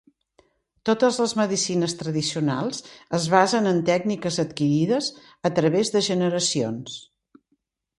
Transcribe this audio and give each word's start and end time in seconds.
Totes 0.89 1.19
les 1.23 1.35
medicines 1.39 1.93
tradicionals 1.99 2.81
es 3.19 3.29
basen 3.37 3.71
en 3.75 3.85
tècniques 3.93 4.43
adquirides 4.49 5.15
a 5.53 5.57
través 5.61 5.97
de 5.99 6.07
generacions. 6.13 7.03